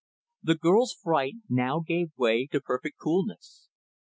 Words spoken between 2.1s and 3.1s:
way to perfect